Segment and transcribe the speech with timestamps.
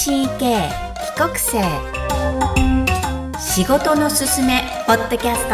[0.00, 0.70] TCK 帰
[1.14, 1.60] 国生。
[3.38, 5.52] 仕事のすすめポッドキャスト。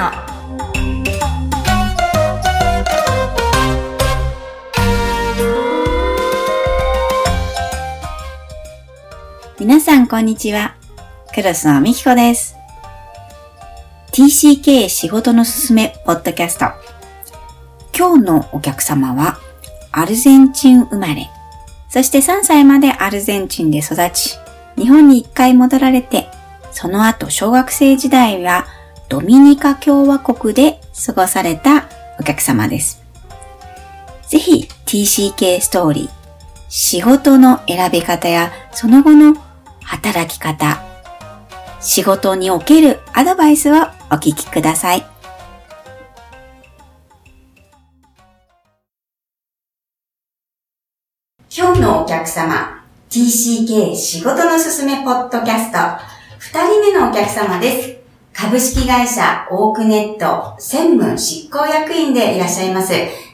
[9.58, 10.76] 皆さんこんにちは。
[11.34, 12.54] クロスのみきこです。
[14.12, 16.66] TCK 仕事のすすめポッドキャスト。
[17.98, 19.40] 今日のお客様は
[19.90, 21.28] アルゼンチン生まれ。
[21.88, 24.36] そして3歳までアルゼンチンで育ち、
[24.76, 26.28] 日本に1回戻られて、
[26.72, 28.66] その後小学生時代は
[29.08, 31.88] ドミニカ共和国で過ごされた
[32.20, 33.02] お客様です。
[34.28, 36.10] ぜひ TCK ストーリー、
[36.68, 39.36] 仕事の選び方やその後の
[39.82, 40.82] 働き方、
[41.80, 43.76] 仕事におけるアドバイスを
[44.10, 45.06] お聞きください。
[51.56, 52.84] 今日のお客様、
[53.16, 55.78] TCK 仕事のすすめポッドキャスト、
[56.38, 57.96] 二人目のお客様です。
[58.34, 62.92] 株式会社オークネット専務執行役員でいらっしゃいます、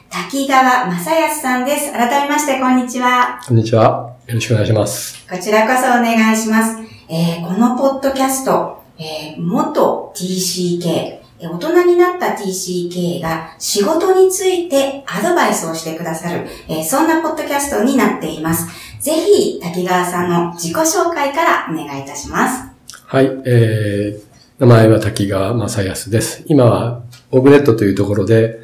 [0.09, 1.91] 滝川正康さんです。
[1.91, 3.41] 改めまして、こんにちは。
[3.45, 4.15] こんにちは。
[4.25, 5.27] よろしくお願いします。
[5.29, 6.77] こちらこそお願いします。
[7.09, 18.67] えーこのポッドキャスト、えー元 TCK、えー大人になった TCK が仕事についてアドバイスをしてくださる、えーそんなポッドキャストになっています。
[19.01, 22.63] ぜひ、滝川さんの自己紹介からお願いいたします。
[23.05, 24.21] はい、えー、
[24.59, 26.43] 名前は滝川正康です。
[26.47, 28.59] 今は、オーグネットというところで、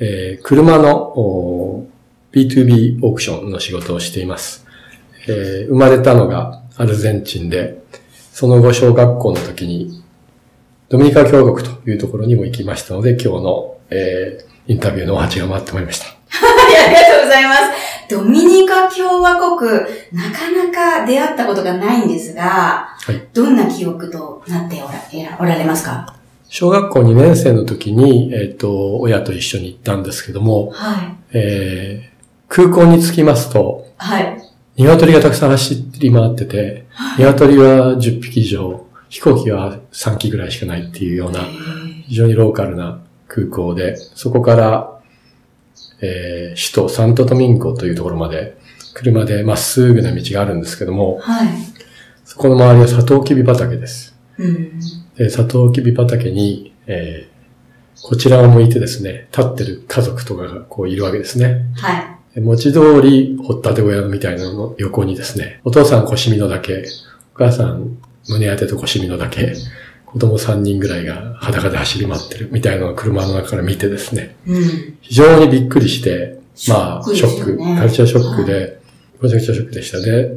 [0.00, 4.66] えー、車のおー B2B オークションの仕事をしています。
[5.28, 7.82] えー生まれたのがアルゼンチンで、
[8.32, 10.03] その後小学校の時に
[10.94, 16.06] ドミニカ共和国というところにも行きましたので、今日の、えーインタビューのお鉢が回ってまいりました。
[16.06, 17.60] はい、ありがとうございます。
[18.08, 19.70] ドミニカ共和国、
[20.12, 26.14] なかなか出会ったことがないんですが、はいどんな記憶となっておらおられますか？
[26.48, 31.14] 小学校2年生の時に、えっ、と、親と一緒に行ったんですけども、はい。
[31.32, 32.14] えー
[32.48, 34.38] 空港に着きますと、はい。
[34.76, 36.86] 鶏がたくさん走り回ってて、
[37.18, 41.40] 鶏は10匹以上、飛行機は3機ぐらいしかないっていうような、
[42.06, 44.90] 非常にローカルな空港で、そこから、
[46.00, 48.56] えー首都サントドミンゴというところまで、
[48.94, 51.48] 車でまっすぐな道があるんですけども、はい。
[52.24, 54.16] そこの周りはサトウキビ畑です。
[54.38, 54.80] うん。
[55.16, 57.34] で、サトウキビ畑に、えー
[58.02, 61.64] こちらを向いてですね、立ってる家族とかがこういるわけですね。
[61.76, 62.34] はい。
[62.34, 66.84] で文字通り、掘ったて小屋みたいなのの横にですね、お父さん腰身のだけ、
[67.34, 67.96] お母さん
[68.28, 69.54] 胸当てと腰身のだけ、
[70.06, 74.98] 子供3人ぐらいが裸で走り回ってるみたいなのを車の中から見てですね、うん。
[75.00, 78.80] 非常にびっくりして、まあ、ショック、ねカルチャーショックで、
[79.20, 80.28] めちゃくちゃショックでしたね。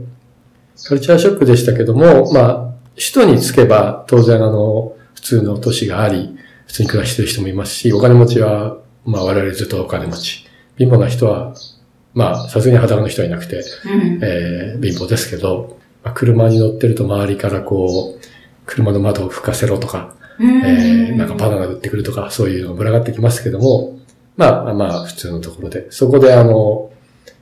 [0.88, 10.46] カルチャーショックでしたけども、まあ、首都に着けば当然あの、普通の都市があり、普通に暮らしてる人もいますし、お金持ちは、まあ我々ずっとお金持ち。
[10.78, 11.54] 貧乏な人は、
[12.14, 14.20] まあ、さすがに裸の人はいなくて、うん。
[14.24, 15.77] えー貧乏ですけど、まあ、
[16.14, 18.20] 車に乗ってると周りからこう、
[18.66, 20.66] 車の窓を吹かせろとか、うん。
[20.66, 23.98] えーなんかバナナ売ってくるとか、そういうのが群がってきますけども、
[24.36, 26.92] まあまあ普通のところで、そこであの、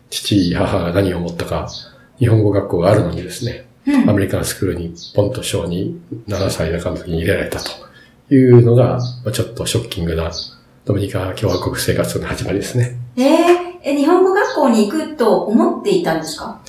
[0.09, 1.67] 父、母が何を思ったか、
[2.19, 7.69] 日本語学校があるのにですね、うんアメリカンスクールにポンと小に7歳だかの時に入れられたと
[8.33, 10.31] いうのが、まあちょっとショッキングな
[10.85, 12.97] ドミニカ共和国生活の始まりですね。
[13.17, 13.25] えー、
[13.83, 16.61] え、日本語学校に行くと思っていたんですか？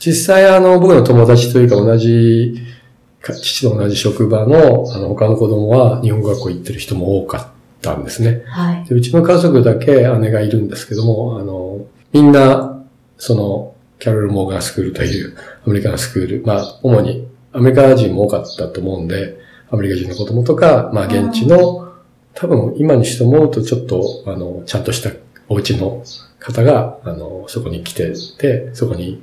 [0.00, 2.54] 実際あの、僕の友達というか同じ、
[3.20, 8.42] か父と同じ職場のあの他の子供は日本語学校行ってる人も多かったんですね。
[8.46, 8.84] はい。
[8.86, 12.82] でうちの家族だけ姉がいるんですけども、あの、みんな、
[13.18, 19.38] その、キャロル・モーガンスクールというアメリカンスクール、まあ、主にアメリカ人も多かったと思うんで、
[19.70, 21.92] アメリカ人の子供とか、まあ、現地の、
[22.32, 25.10] 多分今にして思うとちょっと、あの、ちゃんとした
[25.48, 26.02] お家の
[26.38, 29.22] 方が、あの、そこに来てて、そこに、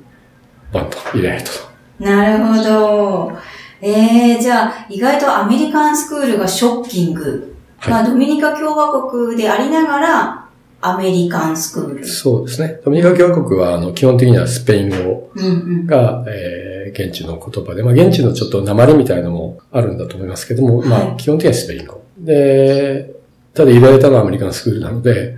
[0.72, 1.58] バンと入れられたと。
[2.00, 3.32] なるほど。
[3.80, 7.54] えー、じゃあ、意外とアメリカンスクールがショッキング。
[7.78, 10.44] はいまあ、ドミニカ共和国でありながら、
[10.80, 12.06] アメリカンスクール。
[12.06, 12.80] そうですね。
[12.84, 15.48] ドミニカ共和国は、あの、基本的にはスペイン語うんう
[15.82, 15.86] ん。
[15.86, 22.02] が、えー現地の言葉で、まあ、現地のちょっと鉛みたいなのもあるんだと思いますけども、まはいあ、基本的にはスペイン語。
[22.16, 23.14] で、
[23.52, 25.36] ただ入れられたのはアメリカンスクールなので、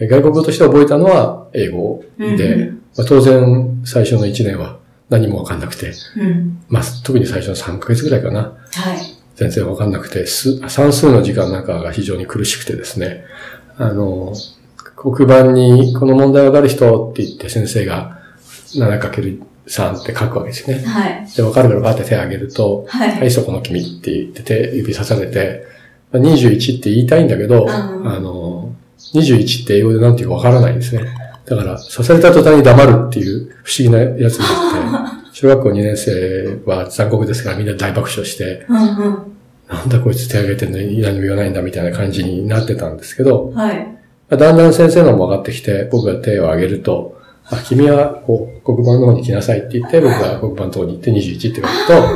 [0.00, 4.78] えー外国語として覚えたのは英語で、うんうんまあ、当然最初の1年は
[5.08, 6.60] 何もわかんなくて、うん。
[6.68, 8.40] まあ、特に最初の3ヶ月ぐらいかな。
[8.72, 8.98] はい。
[9.36, 13.24] 全然わかんなくて、す算数の時間なんかが非常に苦しくてですね、
[13.76, 14.34] あの、
[14.96, 18.18] 黒板にこの問題わかる人って言って先生が
[18.74, 20.84] 7× さんって書くわけですよね。
[20.84, 21.26] はい。
[21.36, 23.12] で、わかるからバーって手を挙げると、はい。
[23.12, 25.64] はい、そこの君って言って手指さされて、
[26.10, 28.74] まあ21って言いたいんだけど、んあの、
[29.14, 31.02] 21って英語で何て言うかわからないんですね。
[31.48, 39.18] だから、刺された途端に黙るっていう不思議なやつになって、 小学校2年生は残酷ですからみんな大爆笑して、うんうん。
[39.68, 43.76] なんだこいつ手挙げてんのに何も言わないんだみたいな感じになってたんですけど、はい。
[44.28, 47.18] まあだんだん先生のも分かってきて、僕が手を挙げると、
[47.50, 52.08] あ、君は、こう、黒板の方に来なさいって言って、僕が黒板の方に行って21って書くと、ま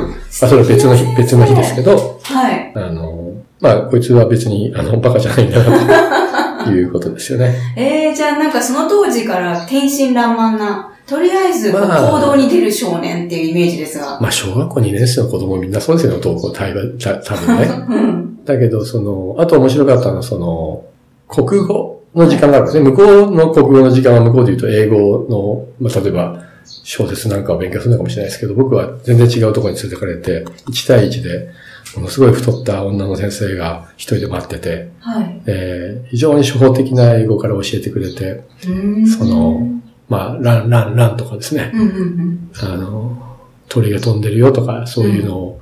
[0.43, 2.73] あ、それは別の日、別の日ですけど、はい。
[2.75, 5.71] あの、まあ、こいつは別に、あの、バカじゃないんだな、と
[6.71, 7.55] いうことですよね。
[7.77, 11.79] えー、じゃあなんかその当時から天真爛漫な、とりあえず行
[12.21, 14.21] 動に出る少年っていうイメージですが。
[14.21, 17.69] まあ、小学校2年生の子供みんなそうですよね、登校、た多分ね。
[17.89, 18.45] うん。
[18.45, 20.85] だけど、その、あと面白かったのは、その、
[21.29, 22.85] 国語の時間があるんですね。
[22.91, 31.49] 向こうの国語の時間は向こうで言うと英語の、まあ、例えば、小説なんかを勉強するのかもしれないですけど、僕は全然違うところに連れてかれて、1対1で、
[31.97, 35.43] ものすごい太った女の先生が一人で待ってて、はい。
[35.47, 39.67] えー非常に初歩的な英語から教えてくれて、うーんその、
[40.09, 41.71] まあ、ラン、ラン、ランとかですね。
[41.73, 42.51] うんうんうん。
[42.61, 45.61] あの、鳥が飛んでるよとか、そういうのを、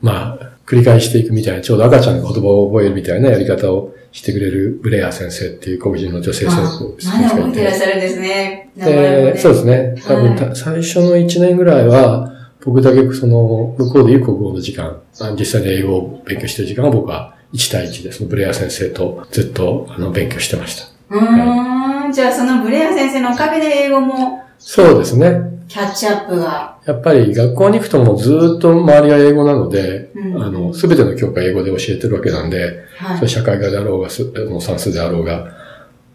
[0.00, 8.70] まあ、繰り返していくみたいな、ちょうど赤ちゃんが言葉を覚えるみたいなやり方をしてくれるブレア先生っていう黒人の女性先あ生まだ覚えてらっしゃるんですね。
[8.76, 9.94] ねで、そうですね。
[10.06, 12.32] 多分、はいた最初の1年ぐらいは、
[12.64, 21.16] 僕だけその、向こうで言う国語の時間、あ実際に英語を勉強してる時間は僕は1対1で、そのブレア先生とずっとあの勉強してました。
[21.16, 22.12] うーん。
[22.12, 25.50] じゃあそのブレア先生のおかげで英語もそうですね。
[25.68, 26.76] キャッチアップが。
[26.84, 33.28] やっぱり学校に行くともうずっと周りが英語なので、うんあの、すべての教科英語で教えてるわけなんで、はい。
[33.28, 35.46] 社会科であろうが、算数であろうが。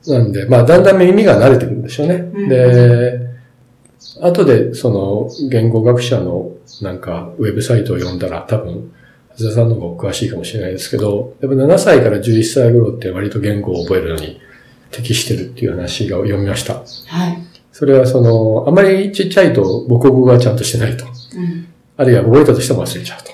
[0.08, 2.18] なんで、まあ、だんだん耳が慣れてくるんでしょうね。
[2.18, 3.20] んで、
[4.22, 8.92] 後で、その、言語学者の、なんか、ウェブサイトを読んだら、多分、
[9.38, 14.40] 橋田さんの方が詳しいかもしれないですけど、やっぱ7歳から11歳頃って割と言語を覚えるのに
[14.92, 16.76] 適してるっていう話が読みました。
[16.76, 16.86] はい。
[17.72, 21.06] それはその、あまりちっちゃいと母国語がちゃんとしてないと。
[21.06, 21.10] う
[21.42, 21.68] ん。
[21.98, 23.32] あるいは覚えたとしても忘れちゃうと。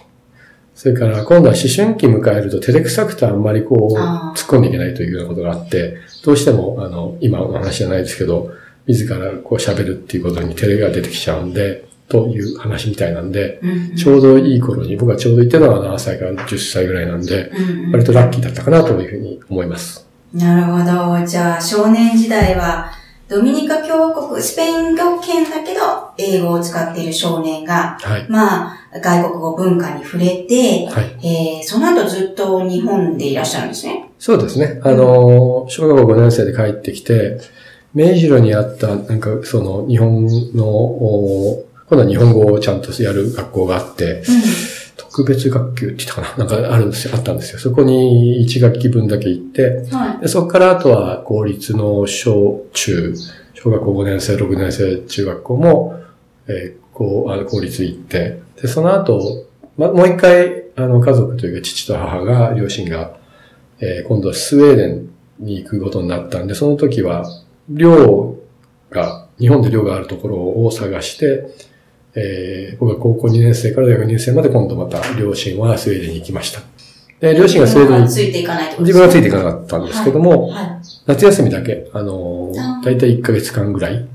[0.73, 8.51] それから今度は思春期迎えると照れくさくてあんまりこう突っ込んでいけないというようなことがあって、どうしてもあの、今の話じゃないですけど、
[8.87, 13.95] 自らこう喋るっていうことに照れが出てきちゃうんで、という話みたいなんで、うん。
[13.95, 20.07] ちょうどいい頃に、僕はちょうど言ってたのは7歳から10歳ぐらいなんで、うんうん割とラッキーだったかなというふうに思います。
[20.33, 21.25] なるほど。
[21.25, 22.91] じゃあ、少年時代は、
[23.27, 25.79] ドミニカ共和国、スペイン語圏だけど、
[26.17, 28.25] 英語を使っている少年が、はい。
[28.29, 31.59] まあ、外国語文化に触れて、はい。
[31.59, 34.09] えー、その後ずっと日本でいらっしゃるんですね。
[34.19, 34.81] そうですね。
[34.83, 37.39] あの、小学校5年生で帰ってきて、
[37.93, 44.23] 明治路にあった、なんかその日本の、お今度は日本語をちゃんとやる学校があって、
[44.97, 46.45] 特別学級って言ったかな？
[46.45, 47.59] なんかあるんですよ、あったんですよ。
[47.59, 49.93] そこに1学期分だけ行って、うん。
[49.93, 50.19] はい。
[50.21, 53.13] でそこからあとは公立の小中、
[53.53, 55.99] 小学校5年生、6年生、中学校も、
[56.47, 59.45] えーこうあ公立行って、で、その後、
[59.77, 63.17] ま、もう一回、あの、家族というか父と母が、両親が、
[63.79, 65.09] えー今度はスウェーデン
[65.39, 67.25] に行くことになったんで、その時は、
[67.69, 68.35] 寮
[68.89, 71.47] が、日本で寮があるところを探して、
[72.15, 76.61] えー僕が高校2年生から大学2年生まで今度また両親はスウェーデンに行きました。
[77.19, 80.67] で、両親がスウェーデンについていかない自分はついていかなかったんですけども、はい。
[81.05, 82.51] 夏休みだけ、あの
[82.83, 84.07] だいたい1ヶ月間ぐらい、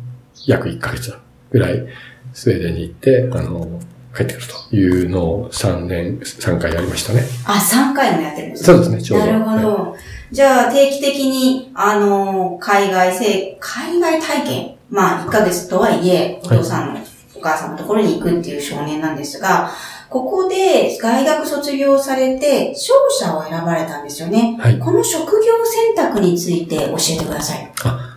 [0.47, 1.15] 約1ヶ月
[1.51, 1.87] ぐらい、
[2.33, 3.81] スウェーデンに行って、あの、
[4.15, 7.23] 帰ってくるというのを3年、3回やりましたね。
[7.45, 9.27] あ、3回もやってるんですそうですね、ちょうど。
[9.27, 9.97] なるほはいど。
[10.33, 17.01] じゃあ、定期的に、あの、海外生、海外体験、まあ、1ヶ月とはいえ、お父さんの、
[17.37, 19.71] お母さんのところに行くっていう少年なんですが、
[20.09, 24.57] ここで大学卒業されて、商社を選ばれたんですよね。
[24.59, 24.79] はい。
[24.79, 27.73] この職業選択について教えてください。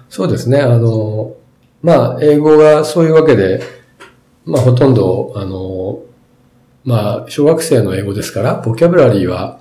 [0.10, 1.34] そうですね、あの、
[1.82, 3.62] まあ、英語がそういうわけで、
[4.46, 6.00] まあ、ほとんど、あの、
[6.84, 9.59] まあ、小学生の英語ですから、ボキャブラリーは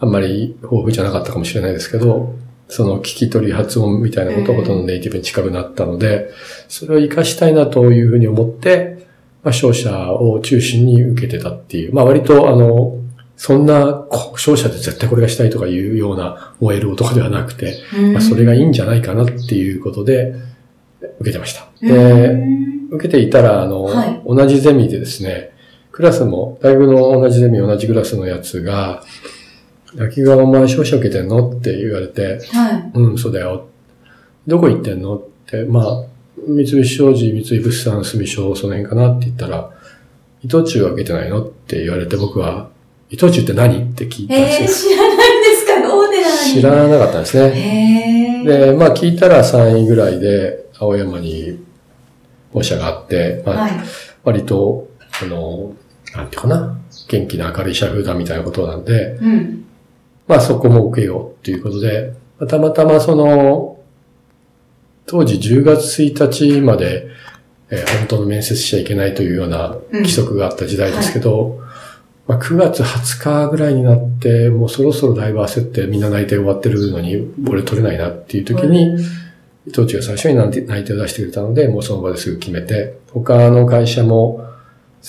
[0.00, 2.34] あんまり豊富じゃなかったかもしれないですけど、
[2.68, 6.30] その聞き取り発音みたいなことはほとんどネイティブに近くなったので、
[6.68, 9.06] それを活かしたいなというふうに思って、
[9.42, 12.98] まあ、商社を中心に受けてたっていう、まあ、割とあの、
[13.36, 17.78] そんな、こ商社で絶対これがしたいとかいうような燃える男ではなくて、
[18.12, 20.34] まあ、それがいいんじゃないかなっていうことで、
[21.20, 21.68] 受けてました。
[21.80, 22.88] うで、ん。
[22.90, 24.22] 受けていたら、あの、はい。
[24.26, 25.52] 同じゼミでですね、
[25.92, 29.04] クラスも、大学の同じゼミ、同じクラスのやつが、
[29.98, 31.50] 秋川お前商社受けてんの？
[31.50, 32.90] って言われて、はい。
[32.94, 33.68] うん、そうだよ。
[34.46, 35.16] どこ行ってんの？
[35.16, 36.04] って、まあ、
[36.46, 39.70] 三菱商事、三井物産、住商、その辺かなって言ったら、
[40.42, 41.42] 伊藤忠は受けてないの？
[41.42, 42.70] って言われて僕は、
[43.10, 43.78] 伊藤忠って何？
[43.82, 44.92] って聞いたんえー、ですよ。
[44.92, 45.72] 知らないんですか？
[45.72, 46.52] 大手なのに。
[46.52, 47.50] 知らなかったんですね。
[47.54, 48.66] へー。
[48.70, 51.58] で、まあ聞いたら3位ぐらいで、青山に
[52.52, 53.72] 本社があって、まあはい。
[54.22, 54.88] 割と、
[55.22, 55.74] あの、
[56.14, 56.78] なんていうかな、
[57.08, 59.64] 元気な明るい社風だみたいなことなんで、うん。
[60.28, 63.80] まあそこも受けようっていうことで、まあたまたまその、
[65.06, 67.08] 当時10月1日まで、
[67.70, 71.60] えー本当の面接しちゃいけないというような規則があった時代ですけど、
[72.26, 79.00] まあ9月20日ぐらいになって、もうそろそろだいぶ焦ってみんな内定終わってるのに、俺取れないなっていう時に、
[79.66, 84.47] 伊藤忠が最初に内定を出してくれたので、もうその場ですぐ決めて、他の会社も、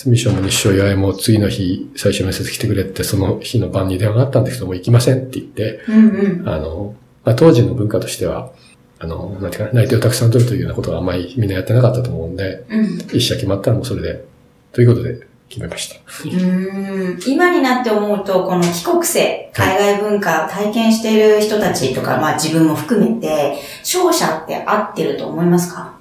[0.06, 6.10] 住所も日照岩井も次の日、最初面接来てくれって、その日の晩に電話があったんですけども、行きませんって言って、うん
[6.42, 6.50] うん。
[6.50, 8.52] あの、まあ、当時の文化としては、
[9.00, 12.86] あの、なんていうかな、内定をたくさん取るというようなことはあんまりみんなやってなかったと思うんで、うん。
[13.14, 14.24] 一社決まったらもうそれで、
[14.72, 15.96] ということで決めました。
[15.96, 25.98] うーん今になって思うと、この帰国生、海外文化を体験している人たちとか、まあ自分も含めて、勝者って合ってると思いますか？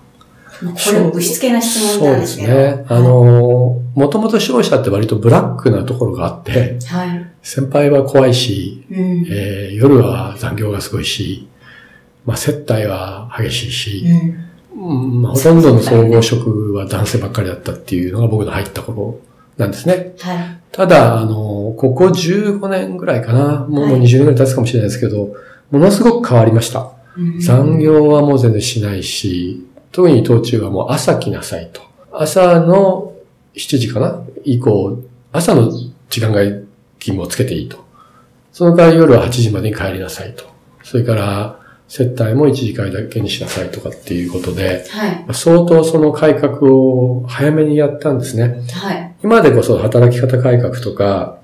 [0.63, 2.53] まあこれ、ぶしつけな質問そうですなんですけど。
[2.53, 2.85] ね。
[2.89, 7.33] あの、もともと商社って割とブラックなところがあって、はい。
[7.43, 9.27] 先輩は怖いし、うん。
[9.29, 11.49] えー夜は残業がすごいし、
[12.25, 14.05] まあ、接待は激しいし、
[14.77, 14.89] うん。
[14.89, 19.19] うんまあ、ほとんどの総合職は男性ばっかりだったっていうのが僕の入った頃
[19.57, 20.15] なんですね。
[20.21, 20.61] はい。
[20.71, 25.35] ただ、あの、ここ15年ぐらいかな、もうはい20年ぐらい経つかもしれないですけど、
[25.73, 26.93] ものすごく変わりました。
[27.17, 31.81] うん残業はもう全然しないし、特に当中はもう朝来なさいと。
[32.13, 33.13] 朝の
[33.59, 34.23] 7時かな？
[34.45, 34.99] 以降、
[35.33, 35.71] 朝の
[36.09, 36.67] 時間外勤
[37.01, 37.85] 務をつけていいと。
[38.53, 40.45] その代わり夜は8時までに帰りなさいと。
[40.83, 45.25] それから、接待も1時間だけにしなさいとかっていうことで、はい。
[45.33, 48.63] 相当その改革を早めにやったんですね。
[48.73, 49.15] はい。
[49.23, 51.39] 今でこそ働き方改革とか、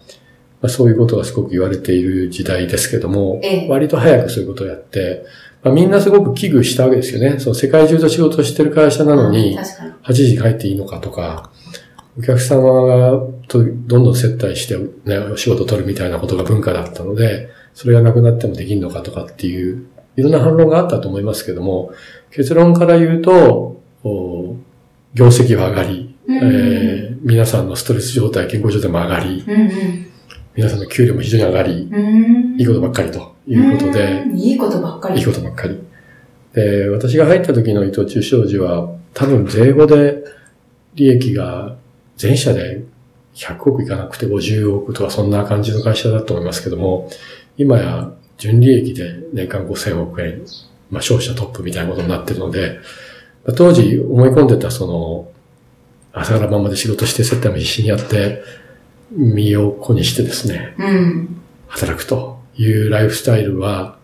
[0.61, 5.25] まあ、そういうことがすごく言われている時代ですけども、ええ割と早くそういうことをやって、
[5.63, 7.39] まあ、みんなすごく危惧したわけですよね。
[7.39, 9.93] その世界中と仕事をしてる会社なのに、確かに。
[10.03, 11.51] 8時に帰っていいのかとか、
[12.19, 13.11] お客様が
[13.49, 21.93] とどんどん接待して、ね、お仕事を取るみたいなことが文化だったので、それがなくなってもできるのかとかっていう、いろんな反論があったと思いますけども、
[22.31, 24.57] 結論から言うと、お
[25.15, 30.07] 業績は上がり、うんえー皆さんのストレス状態、健康状態も上がり、うんうん。
[30.55, 32.61] 皆さんの給料も非常に上がり、うーん。
[32.61, 35.19] いいことばっかりということで、うんいいことばっかり。
[35.19, 35.81] いいことばっかり。
[36.53, 40.23] で、私が入った時の伊藤忠商事は、多分税後で
[40.97, 41.77] 利益が
[42.17, 42.83] 全社で
[43.35, 47.11] 100億いかなくて50億とかそんな感じの会社だと思いますけども、
[47.57, 50.43] 今や純利益で年間5000億円、
[50.91, 52.79] まあ商社トップみたいなことになってるので、
[53.45, 55.29] まあ当時思い込んでたその、
[56.13, 58.43] 朝から晩まで仕事して接待も必死にやって、
[59.11, 61.43] 身を粉にしてですね、うん。
[61.67, 63.99] 働くというライフスタイルは、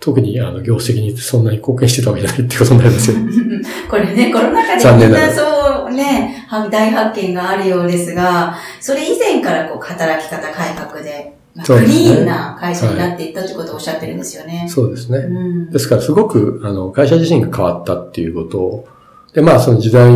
[0.00, 3.16] 特にあの業績にそんなに貢献してたわけじゃないってことになりますよ。
[3.90, 5.57] これね、コロナ禍でみんな残念ながらそう
[5.94, 14.66] ね、は大発見があるようですが、それ以前からこう働き方改革で、まあクリーンな会社になっていったってことをおっしゃってるんですよね。
[14.68, 15.18] そうですね。
[15.18, 15.70] うん。
[15.70, 18.88] ですからすごくあの会社自身が変わったっていうことを、
[19.32, 20.12] で、まあその時代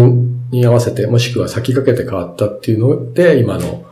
[0.51, 3.85] に合わせて、もしくは先駆けて変わったっていうので、今の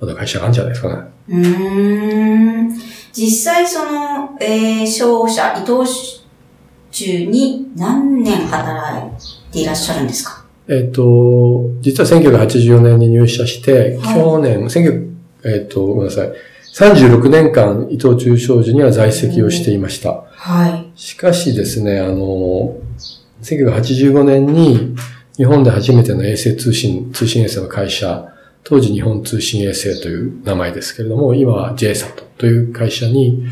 [0.00, 1.02] まだ会社があるんじゃないですかね。
[1.28, 2.72] うーん。
[3.12, 5.90] 実際その、えー、商社、伊藤
[6.90, 10.44] 忠に何年働いていらっしゃるんですか？
[10.68, 15.08] えっ、と、実は1984年に入社して、はい去年、19
[15.44, 16.32] えっ、と、ごめんなさい。
[16.74, 20.24] 36年間、伊藤忠商事には在籍をしていました。
[20.30, 20.90] はい。
[20.94, 22.76] しかしですね、あの、
[23.42, 24.94] 1985年に
[25.36, 28.32] 日本で初めての衛星通信、通信衛星の会社、
[28.64, 33.46] 当時日本通信衛星という名前ですけれども、今は JSAT という会社に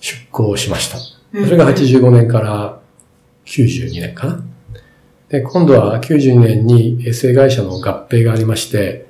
[0.00, 0.98] 出向しました。
[1.44, 2.80] それが85年から
[3.44, 4.44] 92年かな。
[5.32, 9.06] で、今度は92年に衛星会社の合併がありまして、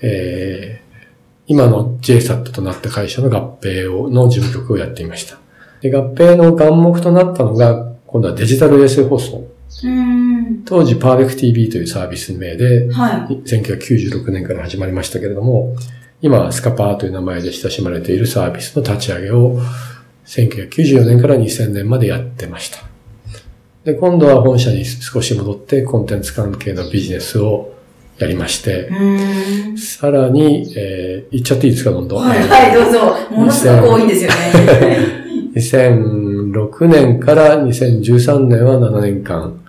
[0.00, 0.84] えー
[1.46, 5.38] 今の JSAT となった会社の合併を、の事務局をやっていました。
[5.82, 9.46] で、合併の眼目となったのが、今度はデジタル衛星放送。
[10.64, 13.36] 当時、パーフェクト TV というサービス名で、はい。
[13.44, 15.76] 1996年から始まりましたけれども、
[16.22, 19.60] 今はスカパーという名前で親しまれているサービスの立ち上げを、
[20.24, 22.93] 1994年から2000年までやってました。
[23.84, 27.74] で、今度は本社に少し戻ってコンテンツ関係のビジネスを
[28.18, 28.88] やりまして。
[29.76, 32.24] さらに、えー言っちゃっていいですか、どんどん。
[32.24, 33.16] はい、はい、どうぞ。
[33.30, 34.36] ものすごく多いんですよね。
[35.54, 39.60] 2006年から2013年は7年間、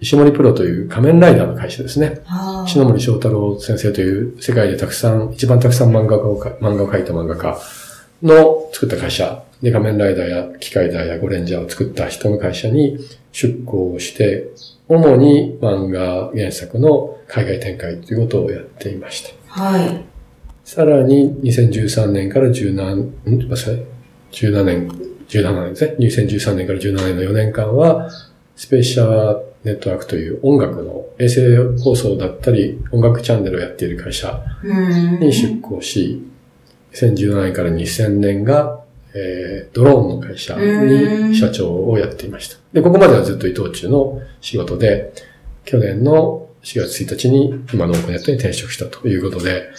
[0.00, 2.22] 石森プロという仮面ライダーの会社ですね。
[2.24, 7.58] はあ篠森章太郎先生という世界でたくさん、一番たくさん漫画家をか、漫画を描いた漫画家
[8.22, 12.98] の作った会社で仮面ライダーや機械ダーやゴレンジャーを作った人の会社に
[13.32, 14.48] 出向して、
[14.88, 19.62] 主に漫画原作の海外展開ということをやっていました。
[19.62, 20.04] はい。
[20.64, 23.12] さらに2013年から17、ん？
[23.24, 23.82] ごめんなさい。
[24.32, 24.88] 17年、
[25.28, 25.96] 17年ですね。
[26.28, 28.10] 2013年から17年の4年間は、
[28.56, 35.20] スペーシャーネットワークという音楽の衛星放送だったり、音楽チャンネルをやっている会社うん。
[35.20, 36.22] に出向し、
[36.92, 38.79] 2017年から2000年が、
[39.14, 42.56] えードローンの会社に社長をやっていました。
[42.72, 45.12] で、ここまではずっと伊藤忠の仕事で、
[45.64, 49.70] 去年の4月1日に今のオープンネットに転職したということで、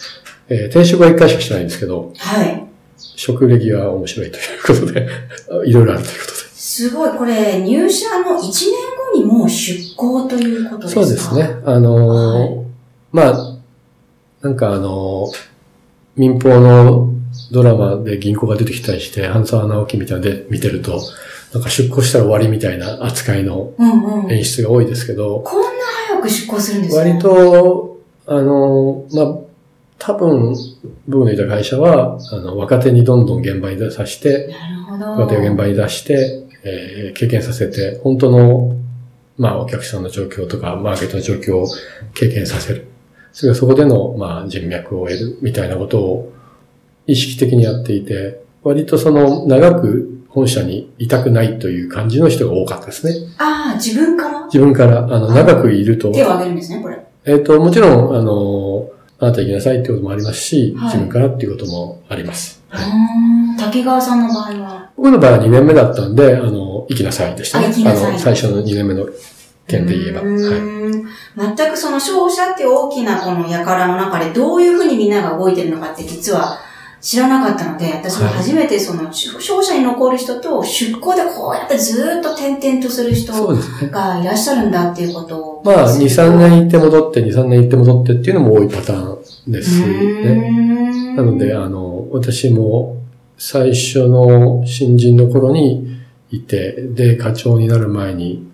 [0.48, 2.64] えー転職は1回しかしてないんですけど、はい。
[2.98, 5.08] 職歴は面白いということで、
[5.68, 6.38] いろいろあるということで。
[6.54, 7.10] すごい。
[7.10, 8.50] これ、入社の1年
[9.12, 11.00] 後にもう出向ということですか？
[11.02, 11.56] そうですね。。
[11.64, 12.62] あのー
[13.12, 13.56] まあ、
[14.42, 15.36] なんかあのー
[16.16, 17.11] 民放の
[17.50, 21.00] ドラマで銀行が出てきたりして、半沢直樹みたいなので見てると、
[21.52, 24.32] なんか出向したら終わりみたいな扱いのうんうん。
[24.32, 25.68] 演出が多いですけど、こんな
[26.08, 27.10] 早く出向するんですね。
[27.10, 29.38] 割と、あのーまあ、
[29.98, 30.54] 多分、
[31.08, 35.22] 僕のいた会社は、あの、若手にどんどん現場に出させて、なるほど。
[35.22, 38.76] 若手を現場に出して、えー経験させて、本当の、
[39.36, 41.66] まあ、お客さんの状況とか、マーケットの状況を
[42.14, 42.86] 経験させる。
[43.32, 46.32] それからそこでの、まあ、人脈を得るみたいなことを
[47.06, 53.14] 意識的にやっていて、割とその、長く本社にいたくないという感じの人が多かったですね。
[53.38, 54.44] ああ、自分から？
[54.46, 56.98] 自分から、あの、長くいると、手を挙げるんですね、これ。
[57.24, 62.62] えっ、と、もちろん、あの、あなた行きなさいってこともありますし、はい自分からっていうこともあります。
[62.72, 63.56] うーん。
[63.56, 64.90] 滝川さんの場合は？
[64.96, 67.66] 僕の場合は2年目だったんで、あの、行きなさいでしたね。
[67.66, 69.06] あ行きなさいの、最初の2年目の
[69.66, 70.22] 件で言えば。
[70.22, 71.56] うはい。
[71.56, 76.58] 全くその商社って大きなこの輩の中でどういうふうにみんなが動いてるのかって実は
[77.02, 83.32] 知らなかったので、私も初めてその商社に残る人と出向でこうやってずーっと転々とする人。
[83.90, 85.62] がいらっしゃるんだっていうことを。
[85.64, 90.48] まあ、2、3年行って戻って、2、3年行って戻ってっていうのも多いパターンですね。
[90.48, 93.02] んなので、あの、私も
[93.36, 95.98] 最初の新人の頃に
[96.30, 98.48] いて、で、課長になる前に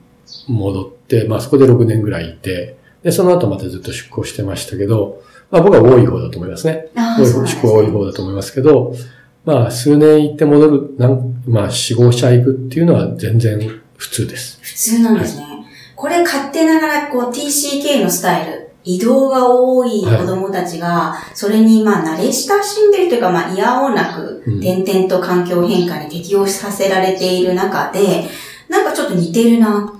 [0.47, 6.89] 戻って、まあそこで6年ぐらいいて、で、その後またずっと出向してましたけど、まあ僕は多い方だと思いますね。
[6.95, 8.95] 多い方、あーそうなんです出向は多い方だと思いますけど、
[9.45, 13.59] まあ数年行って戻る、なんまあ4、5社行くっていうのは全然
[13.97, 14.59] 普通です。
[14.63, 15.47] 普通なんですね。
[15.97, 28.29] これ勝手ながらこう TCK のスタイル、移動が多い子供たちが、それにまあ慣れ親しんでるというか、まあ嫌おなくうん、点々と環境変化に適応させられている中で、
[28.69, 29.93] なんかちょっと似てるな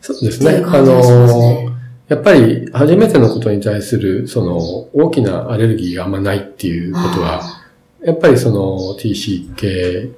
[0.00, 0.62] そうですね。
[0.64, 1.65] あのね。
[2.08, 4.56] やっぱり初めてのことに対する、その
[4.92, 7.62] 大きなアレルギーがあんまないっていうことは、あ
[8.04, 10.12] やっぱりその TCK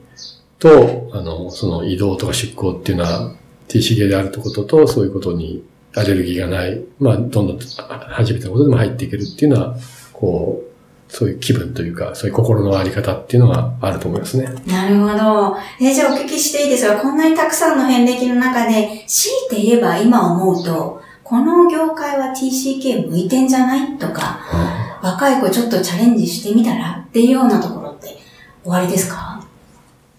[0.58, 3.34] と、あの、その移動とか出向っていうのは
[3.68, 9.76] TCK であるってことと、そういうことにアレルギーがない、まあ、どんどんあ初めてのことでも入っていけるっていうのは、
[10.12, 10.68] こう、
[11.10, 14.44] そういう気分というか、そういう心のあり方っていうのがあると思いますね。
[14.44, 15.56] ーなるほど。
[15.80, 20.97] えーじゃあお聞きしていいですかこんなにたくさんの遍歴の中で、強いて言えば今思うと、
[21.28, 23.98] この業界は TCK 向いてんじゃない？
[23.98, 24.38] とか、
[25.02, 28.16] 若い子ちょっとチャレンジしてみたらっていうようなところって
[28.62, 29.44] 終わりですか？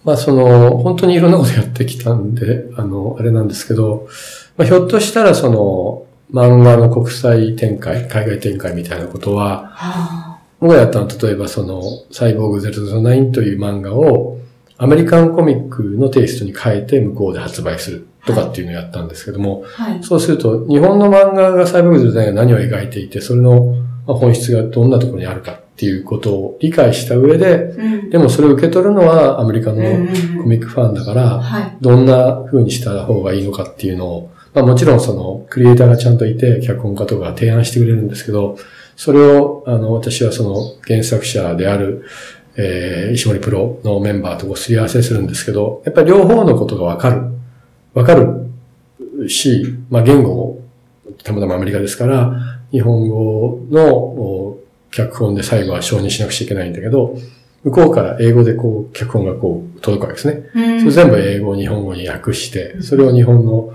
[0.03, 4.07] まあその、本当にいろんなことやってきたんで、あの、あれなんですけど、
[4.55, 14.37] まあ、ひょっとしたらその、漫画の国際展開、海外展開みたいなことは、は僕がやったのは例えばその、サイボーグ009という漫画を、
[14.81, 20.03] アメリカンコミックのテイストに変えて向こうで発売するとかっていうのをやったんですけども、あ、はい。
[20.03, 23.75] そうすると、日本の漫画がサイボーグ009が何を描いていて、それの
[24.07, 28.09] まあ本質がどんなところにあるかっていうことを理解した上で、うん。
[28.09, 29.83] でもそれを受け取るのはアメリカの
[30.41, 31.77] コミックファンだから、はい。
[31.81, 38.57] どんな風にした方がいいのかっていうのを、まあもちろんそのクリエイターがちゃんといて、脚本家とかが提案してくれるんですけど、
[38.95, 42.03] それを、あの、私はその原作者である、
[42.61, 47.21] えー、石森プロのメンバーとこうすり合わせするんですけど、やっぱり両方のことがわかる。
[47.93, 50.59] わかるし、まあ言語も、
[51.23, 54.59] たまたまアメリカですから、日本語のお
[54.91, 57.17] 脚本で最後は承認しなくちゃいけないんだけど、
[57.63, 60.49] 向こうから英語でこう、脚本がこう、届くわけですね。
[60.53, 63.73] うんそれ全部英語、日本語に訳して、それを日本の、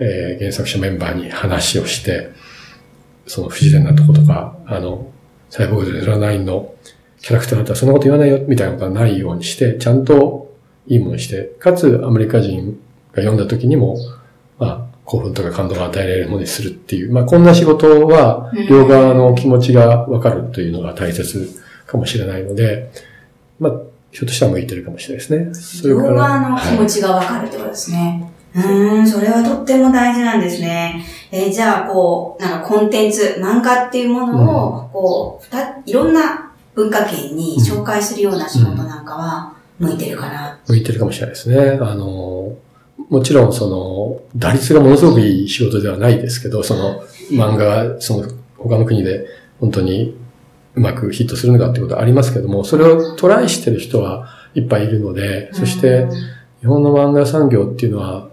[0.00, 2.30] えー原作者メンバーに話をして、
[3.26, 5.10] その不自然なとことか、あの、
[5.48, 6.74] サイボーグ09の
[7.20, 10.54] キャラクターだったらそんなこと言わないよ、みたいなことはないようにして、ちゃんと
[10.86, 12.78] いいものにして、かつアメリカ人
[13.12, 13.96] が読んだ時にも、
[14.58, 22.90] まあ、興奮とか感動が与えられるものにするっていう、まあこんな仕事はうん両側の気持ちがわかるというのが大切かもしれないので、
[23.58, 23.72] まあ
[24.10, 25.88] ひょっとしたら向いてるかもしれないですね。
[25.88, 28.32] 両側の気持ちがわかるってことですね。
[28.54, 31.04] うーん、それはとっても大事なんですね。
[31.30, 36.47] えーじゃあ、こう、なんかコンテンツ、漫画っていうものを、こう、ふた、いろんな
[36.78, 40.60] 文化圏に紹介するような仕事なんかは、向いてるかな。
[40.68, 41.78] 向いてるかもしれないですね。
[41.80, 42.56] あの、
[43.08, 49.26] もちろんその、打率がものすごくいい仕事ではないですけど、その漫画がその他の国で
[49.58, 50.16] 本当に
[50.76, 56.10] うまくヒットするのかってことはありますけども、それをトライしてる人はいっぱいいるので、そしてうん
[56.60, 58.28] 日本の漫画産業っていうのは、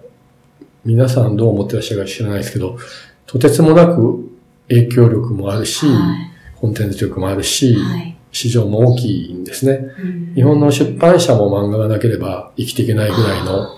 [0.84, 2.78] 皆さんどう思ってらっしゃるか知らないですけど、
[3.26, 4.32] とてつもなく
[4.68, 9.94] 影響力もあるし、はいコンテンツ力もあるし、はい市場も大きいんですね。
[9.98, 13.70] うん日本の出版社も漫画がなければ生きていけないぐらいの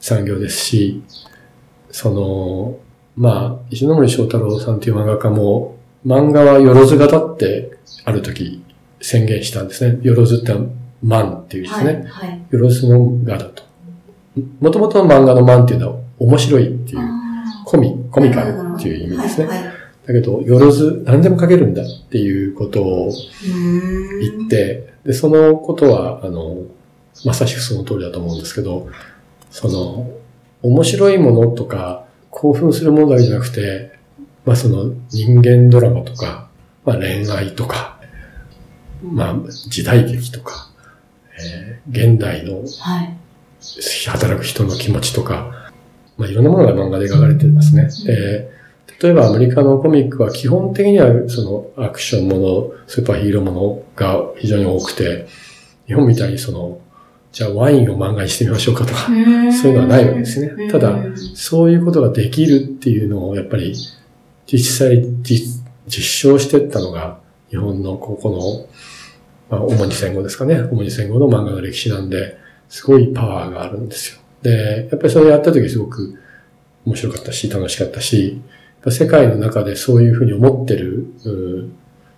[0.00, 1.04] 産業ですし、
[1.92, 2.78] その、
[3.16, 8.64] まあ、石ノ森章太郎さんという漫画家も、漫画はよろず型ってある時
[9.00, 10.00] 宣言したんですね。
[10.02, 10.52] よろずって
[11.04, 12.06] 万っていうですね。
[12.08, 12.28] はい。
[12.30, 12.40] はい。
[12.50, 13.62] よろずの画だと。
[14.60, 19.46] もともとの漫画の万っていうのは面白いっていう、あコミ、コミカルっていう意味ですね。
[19.46, 19.64] はい。
[19.64, 19.75] はい
[20.06, 23.12] だけど、よろず、何でも書けるんだっていうことを
[24.20, 26.62] 言って、で、そのことは、あの、
[27.24, 28.88] まさしくその通りだと思うんですけど、
[29.50, 30.10] その、
[30.62, 33.98] 面白いものとか、興奮するものだけじゃなくて、
[34.44, 36.48] まあその人間ドラマとか、
[36.84, 37.98] まあ恋愛とか、
[39.02, 40.70] まあ時代劇とか、
[41.38, 43.16] えー現代のはい。
[44.08, 45.70] 働く人の気持ちとか、
[46.16, 47.88] まあいろんなものが漫画で描かれてますね。
[48.04, 48.55] で
[49.02, 55.26] 例えばアメリカのコミックは基本的にはそのアクションもの、スーパーヒーローものが非常に多くて、
[55.86, 56.80] 日本みたいにその、
[57.32, 60.70] じゃあワインを漫画にしてみましょうかとか、そういうのはないわけですね。
[60.70, 60.98] ただ、
[61.34, 63.74] そういうことができるっていうのをやっぱり
[64.46, 67.18] 実際実実証していったのが
[67.50, 68.68] 日本のここ
[69.50, 70.60] の、まあ、主に戦後ですかね。
[70.70, 74.20] 主に戦後の漫画の歴史なんで、すごいパワーがあるんですよ。
[74.42, 76.18] で、やっぱりそれやった時すごく
[76.84, 78.40] 面白かったし、楽しかったし、
[78.90, 81.70] 世界の中でそういうふうに思ってるう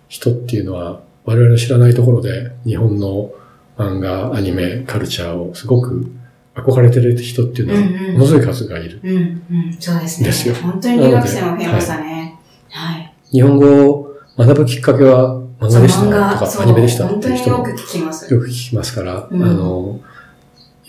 [0.07, 3.31] 人っていうのは我々の知らないところで日本の
[3.77, 6.11] 漫画、アニメ、カルチャーをすごく
[6.55, 8.99] 憧れてる人っていうのはものすごい数がいる。
[9.03, 10.27] うん、うん、そうですね。
[10.27, 12.39] ですよ本当に留学生も増えましたね。
[12.69, 13.13] はい。
[13.31, 18.33] 日本語を学ぶきっかけは漫画でしたとかアニメでしたっ本ていう人もよく聞きます。
[18.33, 19.99] よく聞きますから、うんあの、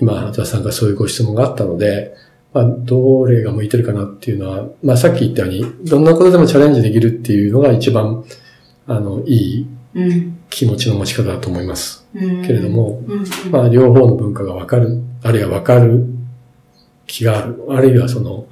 [0.01, 2.14] 今、花田さんがそういうご質問があったので、
[2.52, 8.24] まあ、どれが向いてるかなっていうのは、まあ、さっき言ったように、どんなことでもチャレンジできるっていうのが一番、
[8.86, 10.38] あの、いいうん。
[10.50, 12.06] 気持ちの持ち方だと思います。
[12.14, 16.06] うんけれども、うん、うんまあ、両方の文化がわかる、あるいはわかる
[17.06, 18.46] 気がある、あるいはその、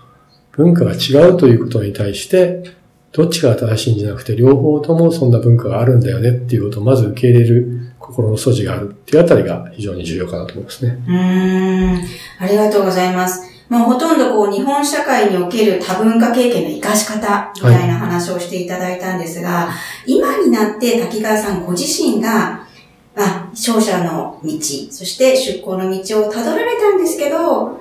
[0.52, 2.64] 文化が違うということに対して、
[3.12, 10.98] どっちが正しいんじゃなくて、両方ともそんな文化があるんだよねっていうことをまず受け入れる心の素地があるっていうあたりが非常に重要かなと思いますね。
[11.06, 12.04] うーん。
[12.40, 13.47] ありがとうございます。
[13.68, 19.70] まあ、ほとんどこう、日本社会における多文化経験の活かし方みたいな話をしていただいたんですが、
[20.06, 22.66] 今になって滝川さんご自身が、
[23.14, 24.50] まあ、勝者の道、
[24.90, 27.80] そして出向の道をたどられたんですけど、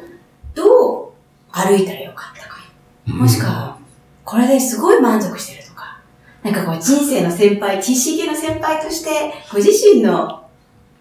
[0.54, 1.08] どう
[1.52, 2.58] 歩いたらよかったか。
[3.06, 3.78] もしくは、
[4.26, 6.00] これですごい満足してるとか、
[6.44, 10.47] なんかこう人生の先輩、知識の先輩として、ご自身の、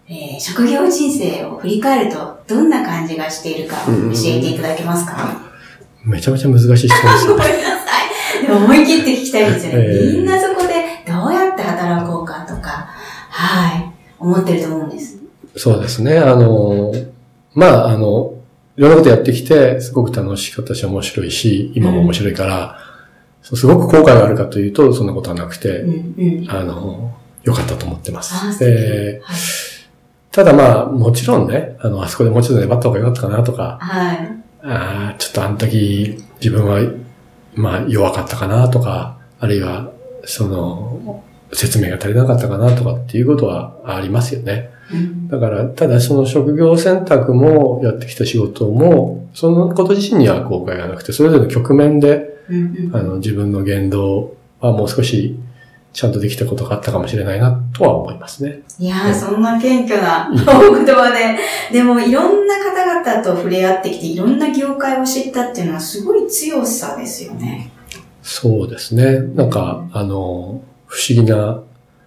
[0.09, 5.41] えー職業人生を振り返ると、どんな感じがしているか教えていただけますか、
[6.05, 7.37] めちゃめちゃ難しい質問ですご。
[7.37, 7.85] めんなさ
[8.39, 8.45] い。
[8.45, 9.79] でも思い切って聞きたいんですよね。
[9.79, 10.73] えーみんなそこで
[11.05, 12.89] どうやって働こうかとか、
[13.29, 15.17] はい、思ってると思うんです。
[15.55, 16.17] そうですね。
[16.17, 16.93] あの、
[17.53, 18.33] まあ、あの、
[18.77, 22.77] いろんなことやってきて、すごく楽しかったし面白いし、今も面白いから、
[23.41, 26.51] そうすごく後悔があるかというと、そんなことはなくて、うん、うん。
[26.51, 28.53] あの、良かったと思ってます。
[28.53, 29.37] 素敵ではい。
[30.37, 34.17] ただまあ、もちろんね、あの、あそこでもうちょっと粘った方が良かったかなとか、はい。
[34.61, 36.79] あーちょっとあの時自分は、
[37.55, 39.91] まあ、弱かったかなとか、あるいは、
[40.25, 41.23] その、
[41.53, 44.69] 説明が足りなかったかなとかっていうことはありますよね。
[44.93, 55.39] うんだから、ただその職業選択もやってきた仕事も、そのこと自身には後悔がなくて、それぞれの局面で、うんうんあの、自分の言動はもう少し
[55.97, 58.61] ちゃんとできたことがあったかもしれないなとは思いますね。
[58.77, 60.35] いやー、そんな謙虚なお
[60.75, 61.39] 言葉で。
[61.73, 67.71] でも、いろんな方々と触れ合ってきて、いろんな業界を知ったっていうのはすごい強さですよね。
[68.21, 69.21] そうですね。
[69.33, 71.61] なんか、あの、不思議な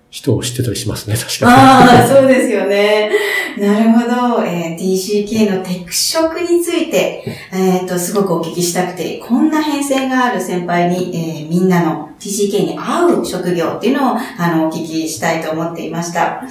[0.09, 1.53] 人を知ってたりしますね、確かに。
[1.53, 3.11] ああ、そうですよね。
[3.58, 4.00] なるほ
[4.38, 4.44] ど。
[4.44, 16.42] えー TCK のテク職について、えっ、と、すごくお聞きしたくて、こんな変遷がある先輩に、えーみんなの TCK に合う職業っていうのを、あの、お聞きしたいと思っていました。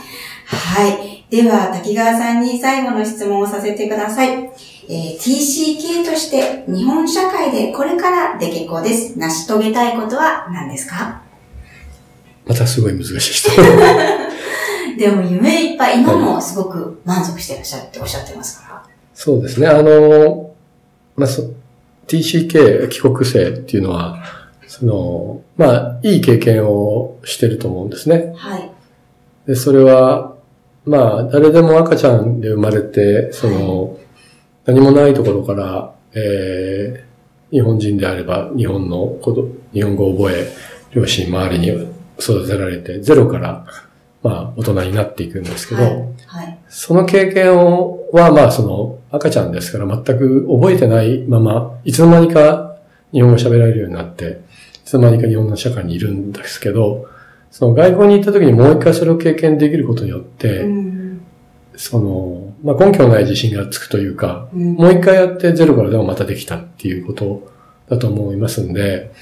[0.46, 1.26] はい。
[1.30, 4.50] では、滝川さんに最後の質問をさせてください。
[4.90, 9.18] えー TCK として日本社会でこれからで結構です。
[9.20, 11.22] 成し遂げたいことは何ですか？
[12.48, 13.52] またすごい難しい人。
[15.00, 18.84] でも夢いっぱい、今もすごく満足してらっしゃるっておっしゃってますから。
[19.14, 19.68] そうですね。
[19.68, 20.54] あの、
[21.16, 21.44] まあ、そ
[22.08, 24.22] TCK 帰国生っていうのは、
[24.68, 28.34] その、まあ、いい経験をしてると思うんですね。
[28.36, 28.70] はい。
[29.48, 30.36] で、それは、
[30.86, 33.98] まあ、誰でも赤ちゃんで生まれて、その、
[34.66, 37.10] 何もないところから、えー
[37.52, 40.48] 日本人であれば、日本のこと、日本語を覚え、
[40.92, 41.68] 両親周りに
[42.20, 43.66] 育てられて、ゼロから、
[44.22, 45.94] まあ、大人になっていくんですけど、はい。
[46.28, 46.60] はい。
[46.68, 52.76] その経験を、は、まあ、その、赤ちゃんですから全く覚えてないまま、いつの間にか
[53.12, 54.42] 日本語喋られるようになって、
[54.76, 57.08] いつの間にか日本の社会にいるんですけど、
[57.52, 61.22] その外国に行った時にもう一回それを経験できることによって、うん。
[61.76, 67.50] その、まあ、根拠のない自信がつくというか、うんもう一回やってゼロからでもまたできたっていうこと
[67.88, 69.14] だと思いますんで、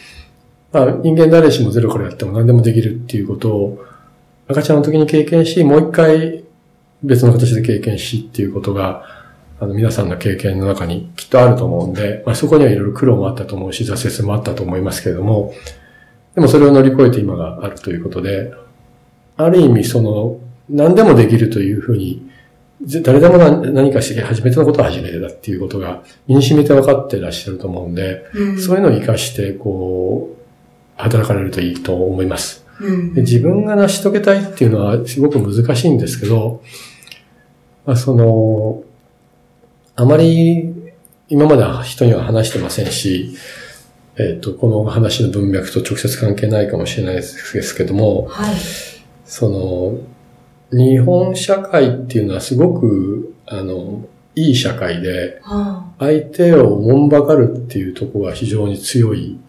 [0.71, 3.85] まあ、人間誰しもゼロからやっても何でもできるっていうことを
[4.47, 6.43] 赤ちゃんの時に経験し、もう一回
[7.03, 9.03] 別の形で経験しっていうことが、
[9.59, 15.53] あの皆さんの経験の中にきっとあると思うんで、まあ、そこにはいろいろ苦労もあったと思うし、挫折もあったと思いますけれども、
[16.35, 18.53] でもそれを乗り越えて今があるということで、
[19.35, 22.29] ある意味その、何でもできるというふうに
[22.83, 30.37] ぜ誰でも何何かして初めてのことは初めてだっていうことが身に染みて分かってらっしゃると思うんで、うんそういうのを活かして、こう、
[30.95, 32.66] 働かれるといいと思います。
[32.81, 36.61] うんで自分が成し遂げたいっていうのはすごく難しいんですけど、
[37.85, 38.83] まあ、その、
[39.95, 40.73] あまり
[41.29, 43.35] 今までは人には話してませんし、
[44.17, 48.55] えっ、と、この話の文脈と直接関係ないかもしれないですけども、はい。
[49.25, 49.97] その、
[50.71, 59.39] 日本社会っていうのはすごく、あの、いい社会で、は相手をおもんばかるっていうところが非常に強い。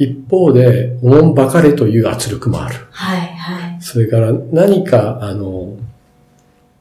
[0.00, 2.74] 一方で、おもんばかれという圧力もある。
[2.74, 2.86] あ。
[2.90, 3.20] はい。
[3.20, 3.82] はい。
[3.82, 5.76] それから何か、あの、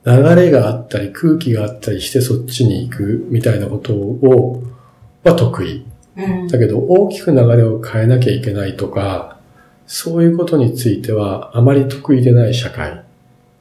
[0.06, 4.64] 流れがあったり空気があったりしてそっちに行くみたいなことを、
[5.26, 5.86] は得意。
[6.16, 6.48] うん。
[6.48, 9.38] だけど大きく流れを変えなきゃいけないとか、
[9.86, 13.04] そういうことについてはあまり得意でない社会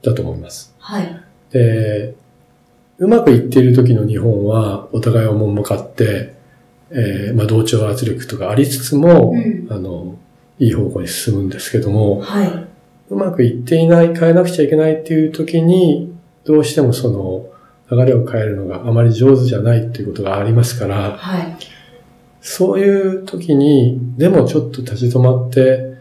[0.02, 0.72] だと思います。
[0.78, 1.20] はい。
[1.50, 2.14] で、
[2.98, 6.37] うまくいっている時の日本はお互いをもんばかって、
[6.90, 10.16] えーまあ同調圧力とかありつつも、うんあの、
[10.58, 12.68] いい方向に進むんですけども、はい。
[13.10, 16.12] うまくいっていない、変えなくちゃいけないっていう時に、
[16.44, 17.46] どうしてもその
[17.90, 21.56] 流れを変えるのがあまり上手じゃないっていうことがありますから、はい。
[22.40, 25.96] そういう時に、でもちょっと立ち止まって、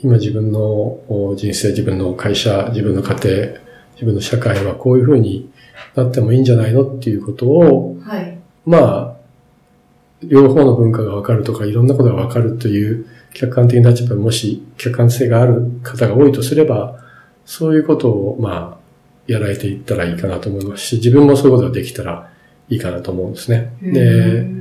[0.00, 3.48] 今自分のお人生、自分の会社、自分の家庭、
[3.94, 5.50] 自分の社会はこういう風に
[5.94, 8.38] なってもいいんじゃないのっていうことを、はい。
[8.64, 9.09] まあ、
[10.22, 16.98] 両方の文化がわかるとか、いろんなことがわかるという客観的な立場にもし客観性がある方が多いとすれば、
[17.44, 18.80] そういうことを、まあ、
[19.26, 22.30] やられていったらいいかなと思いますし、自分もそういうことができたら
[22.68, 23.72] いいかなと思うんですね。
[23.82, 24.60] うで、ん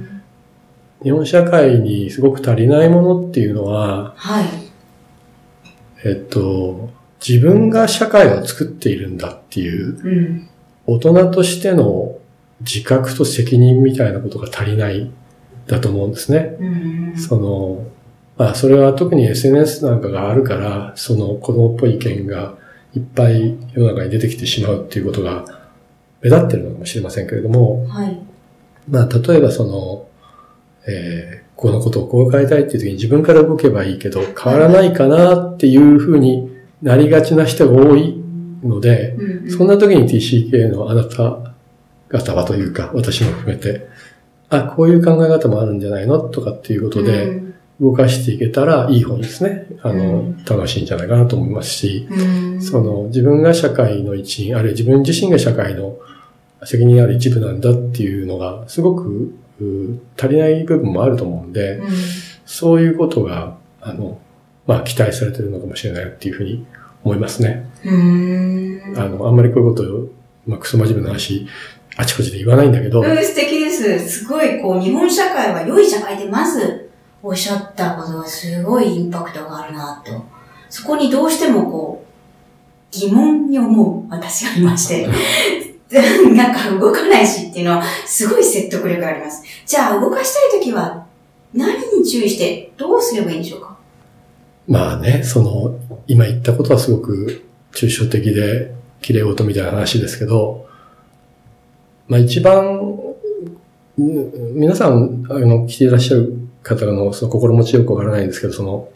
[1.03, 4.45] 日本社会にすごく足りないものっていうのは、はい。
[6.03, 6.89] えっと、
[7.25, 10.49] 自分が社会を作っているんだっていう、うん。
[10.85, 12.17] 大人としての
[12.61, 15.09] 自覚と責任みたいなことが足りない
[15.69, 16.57] だと思うんですね。
[16.59, 17.17] うん。
[17.17, 17.85] その、
[18.37, 22.55] まあそれは特に SNS なんかがあるから、その子供っぽい意見が
[22.95, 25.45] いっぱい世の中に出てきてしまうっていうことが
[26.21, 28.19] 目立ってるのかもしれませんけれども、はい。
[28.89, 30.07] まあ例えばその、
[30.87, 36.49] えーこのことをこう変えたいっていう時に自分から動けばいいけど変わらないかなっていうふうに
[36.81, 38.17] なりがちな人が多い
[38.63, 41.53] ので、うんそんな時に TCK のあなた
[42.07, 43.87] 方はというか、私も含めて、
[44.49, 46.19] あ、こういう考え方もあるんじゃないの？
[46.19, 47.49] とかっていうことで、うん。
[47.81, 50.43] 動かしていけたらいい方にですね、あの、うん。
[50.43, 52.61] 楽しいんじゃないかなと思いますし、うん。
[52.61, 55.97] その自分が社会の一員、あるいは自分自身が社会の
[56.65, 61.87] 責任ある一部なんだっていうのが、すごくう足りない部分もあると思うんで、うん。
[62.45, 64.19] そういうことが、あの、
[64.67, 66.65] まあ期待されてるのかもしれないっていうふうに
[67.05, 67.69] 思いますね。
[67.85, 68.93] うん。
[68.97, 70.09] あの、あんまりこういうことを、
[70.45, 71.47] まあクソ真面目な話、
[71.99, 73.99] あちこちで言わないんだけど、うん、素敵です。
[74.21, 76.89] すごい、こう、日本社会は良い社会でまず
[77.21, 80.25] おっしゃったことがすごいインパクトがあるなと。
[80.69, 85.09] そこにどうしてもこう、疑問に思う私がいまして。
[86.33, 89.43] なんか動かないしっていうのは、すごい説得力があります。
[89.65, 91.05] じゃあ、動かしたいときは、
[91.53, 93.75] 何に注意して、どうすればいいんでしょうか？
[94.69, 95.75] まあね、その、
[96.07, 100.68] 今言ったことはすごく抽象的で、綺麗事みたいな話ですけど、
[102.09, 102.79] まあ一番、
[103.97, 108.89] うん皆さん、あの、来ていらっしゃる方のその心持ちよくわからないんですけど、その、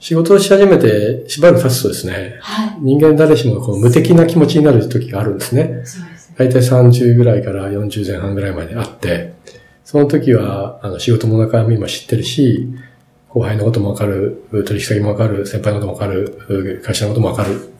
[0.00, 2.76] 仕事をし始めてしばらく経つとですね、はい。
[2.80, 5.82] 人間誰しもこう無敵な気持ちになる時があるんですね。
[5.84, 6.36] そうですね。
[6.36, 9.34] 大体30ぐらいから40前半ぐらいまであって、
[9.84, 12.68] その時は、あの、仕事も中身も知ってるし、
[13.28, 17.73] 後輩のこともわかる、取引先もわかる、先輩のこともわかる、会社のこともわかる、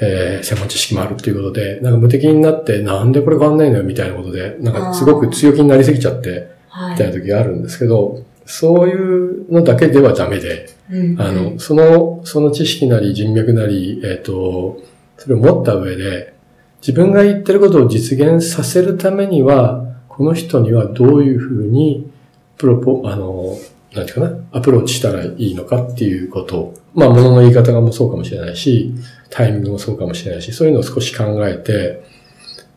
[0.00, 14.82] えー専門知識もあるっていうことで、なんか無敵になって、なんでこれ変わんないのよみたいなことで、なんかすごく強気になりすぎちゃって、はみたいな時があるんですけど、そういうのだけではダメで、うんあの、その、その知識なり人脈なり、えっ、と、
[15.18, 16.34] それを持った上で、
[16.80, 22.10] 自分が言ってることを実現させるためには、この人にはどういうふうに、
[22.56, 23.56] プロポ、あの、
[23.94, 28.94] なんていうかな、アプローチしたらいいのかっていうことを、まあ、物の言い方がもそうかもしれないし、
[29.30, 32.02] タイミングもそうかもしれないし、そういうのを少し考えて、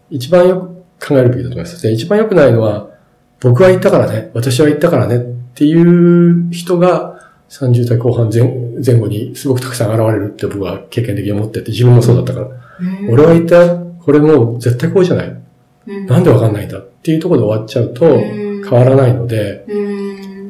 [0.10, 1.82] 一番よく考えるべきだと思います。
[1.82, 2.90] で、一番良くないのは、
[3.42, 5.20] 僕は言ったからね、私は言ったからねっ
[5.54, 8.42] ていう人が30代後半前
[8.84, 12.48] 前後にすごくたくさん現れるって僕は経験的に思ってて、自分もそうだったから。
[12.48, 12.54] うん
[13.12, 15.28] 俺は言った、これもう絶対こうじゃない。
[15.88, 19.93] うんなんでわかんないんだっていうところで終わっちゃうとうん変わらないので、うん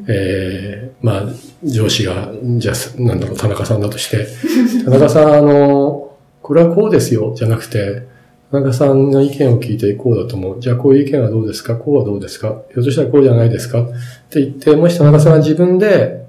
[0.06, 1.22] えー、まあ、
[1.62, 4.26] 上司が、じゃあ、なんだろう、田中さんだとして、
[4.84, 6.12] 田中さん、あの、
[6.42, 8.02] これはこうですよ、じゃなくて、
[8.50, 10.60] 田中さんの意見を聞いてこうだと思う。
[10.60, 11.74] じゃあこういう意見はどうですか？
[11.76, 12.62] こうはどうですか？
[12.72, 13.82] ひょっとしたらこうじゃないですか？
[13.82, 13.86] っ
[14.30, 16.22] て言って、もし田中さんが自分で、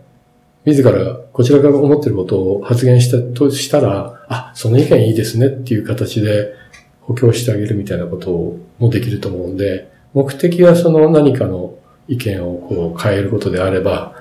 [0.66, 0.92] 自ら、
[1.32, 6.54] こちらが思ってることを発言したとしたら、あ、その意見いいですねっていう形で
[7.02, 11.76] 補強してあげるみたいなこともできると思うんで、目的はその何かの
[12.08, 14.14] 意見をこう変えることであれば、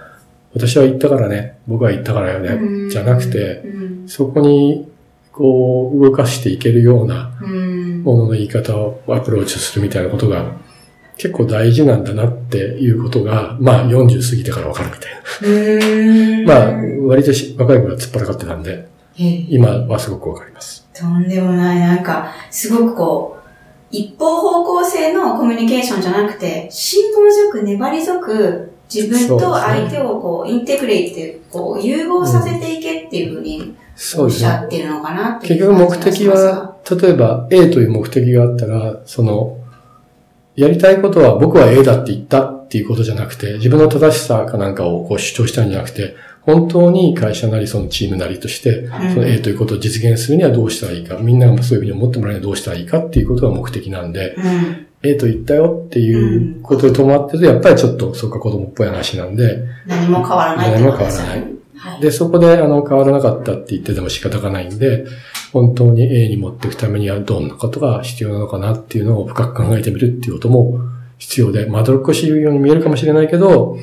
[0.54, 4.08] 私は言ったからね、僕は言ったからよね、じゃなくて、うん。
[4.08, 4.88] そこに
[5.32, 8.02] こう動かしていけるようなうん。
[8.02, 10.56] ものの言い方をアプローチするみたいなことが
[11.16, 15.48] 結構大事なんだなっていうことが、まあ40過ぎてからわかるみたいな。
[15.48, 16.44] うん。
[16.46, 19.46] まあ割とし若い頃は突っ張らかってたんで、ええ。
[19.48, 20.86] 今はすごくわかります。
[20.92, 23.33] とんでもない、なんか、すごくこう、
[23.94, 33.76] 一方方向性のコミュニケーションじゃなくて、辛抱強く粘り強く、自分と相手をこう、インテグレイって、こう、融合させていけっていうふうに
[34.18, 34.44] おっし。
[34.44, 39.58] ゃってるのかなっていう結局目的は、例えば A という目的があったら、その、
[40.56, 54.86] やりたいことは僕は A だって言ったっていうことじゃなくて、自分の正しさかなんかをこう主張したんじゃなくて、本当に会社なりそのチームなりとして、その A ということを実現するにはどうしたらいいか、みんながそういうふうに思ってもらうにはどうしたらいいかっていうことが目的なんで、うん。
[55.02, 61.54] A と言ったよっていうことで止まってると、やっぱりちょっとそっか子供っぽい話なんで、何も変わらない何も変わらね。
[61.76, 62.00] はい。
[62.00, 65.04] で、そこで、あの、変わらなかったって言ってても仕方がないんで、
[65.52, 70.80] 本当に A に持っていくためにはどんなことが必要なのかなっていうのを深く考えてみるっていうことも
[71.18, 73.78] 必要で、まどろっこしいように見えるかもしれないけど、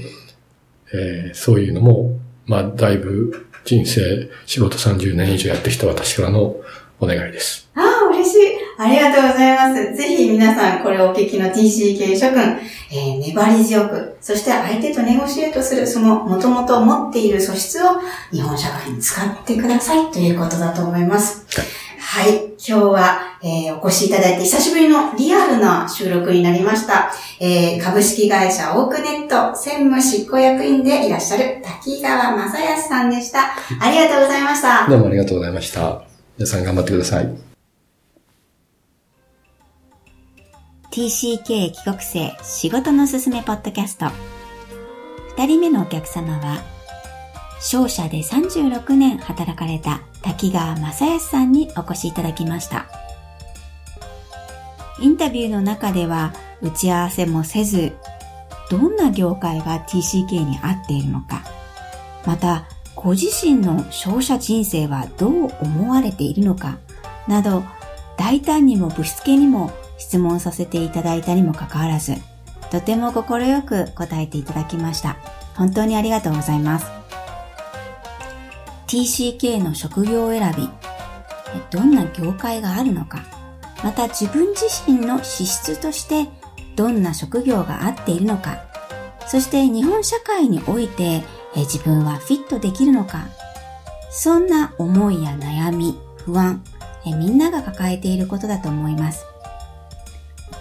[0.93, 2.19] えーそういうのも、
[2.51, 6.57] まあ、だいぶ人生、仕事30年以上やってきた私からの
[6.99, 7.69] お願いです。
[7.75, 8.39] ああ、嬉しい。
[8.77, 9.95] ありがとうございます。
[9.95, 12.59] ぜひ皆さん、これをお聞きの TCK 諸君、
[12.91, 18.01] えー粘り強く、そして相手とネゴシエートする、その元々持っている素質を
[18.33, 21.45] 日本社会に使ってくださいということだと思います。
[21.57, 21.65] はい。
[22.57, 27.11] 今日は、えーお越しいただいて久しぶりのリアルな収録になりました。
[27.39, 33.51] えー株式会社オークネット専務執行役員でいらっしゃる滝川正康さんでした。
[33.79, 34.87] ありがとうございました。
[34.89, 36.01] どうもありがとうございました。
[36.37, 37.29] 皆さん頑張ってください。
[40.91, 44.07] TCK 帰国生仕事のすすめポッドキャスト。
[45.37, 46.61] 二人目のお客様は、
[47.61, 52.87] 商社で36年働かれた滝川正康さんにお越しいただきました。
[54.99, 57.93] インタビューの中では打ち合わせもせず、
[58.69, 61.43] どんな業界が TCK に合っているのか、
[62.25, 62.65] また、
[62.95, 66.77] ご自身の商社人生はどう思われているのか、
[67.27, 67.63] など、
[68.17, 72.15] 大胆にもぶしつけにも質問させていただいたにもかかわらず、
[72.69, 75.17] とても快く答えていただきました。
[75.55, 77.00] 本当にありがとうございます。
[78.91, 80.69] TCK の職業選び、
[81.69, 83.23] どんな業界があるのか、
[83.85, 86.27] また自分自身の資質として
[86.75, 88.65] どんな職業が合っているのか、
[89.27, 91.23] そして日本社会において
[91.55, 93.27] 自分はフィットできるのか、
[94.09, 96.61] そんな思いや悩み、不安、
[97.05, 99.23] みんなが抱えていることだと思います。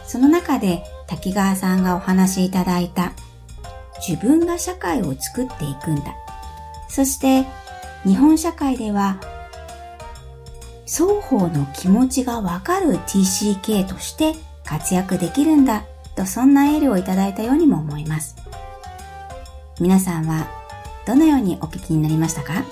[0.07, 3.13] その中で滝川さんがお話しいただいた
[4.07, 6.15] 自分が社会を作っていくんだ。
[6.89, 7.45] そして
[8.07, 9.21] 日本社会では
[10.87, 14.35] 双方の気持ちがわかる TCK として
[14.65, 15.85] 活躍できるんだ
[16.17, 18.37] とそんなエールをいただいたようにも思います。
[19.79, 20.49] 皆さんは
[21.07, 22.65] どのようにお聞きになりましたか？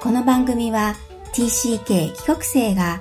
[0.00, 0.96] この番組は
[1.32, 3.00] TCK 帰国生が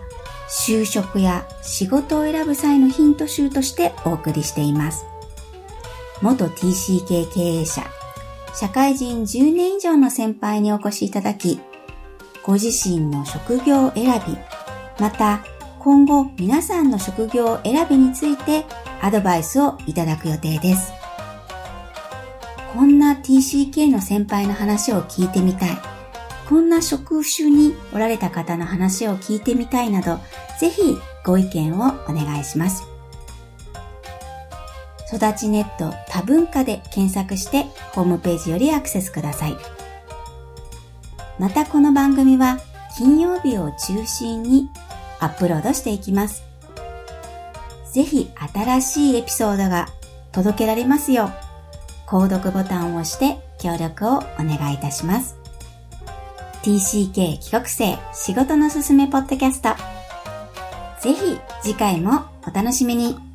[0.50, 5.06] 就職や仕事を選ぶ際のヒント集としてお送りしています。
[6.22, 7.84] 元 TCK 経営者、
[8.56, 11.60] 社会人10年以上の先輩にお越しいただき、
[12.44, 14.38] ご自身の職業選び、
[15.00, 15.44] また
[15.80, 18.66] 今後皆さんの職業選びについて
[19.02, 20.94] アドバイスをいただく予定です。
[22.74, 25.70] こんな TCK の先輩の話を聞いてみたい。
[26.48, 30.20] こんな職種におられた方の話を聞いてみたいなど、
[30.60, 30.82] ぜひ
[31.26, 32.93] ご意見をお願いします。
[35.16, 39.58] 育ちネット多文化で検索してホームページよりアクセスください。
[41.40, 42.60] またこの番組は
[42.98, 44.70] 金曜日を中心に
[45.20, 46.44] アップロードしていきます。
[47.92, 49.88] ぜひ新しいエピソードが
[50.32, 55.38] 届けられますよう購読ボタンを押して協力をお願いいたします。
[56.64, 59.70] TCK 帰国生仕事のすすめポッドキャスト。
[61.02, 63.33] ぜひ次回もお楽しみに。